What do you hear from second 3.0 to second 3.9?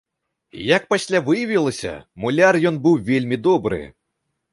вельмі добры.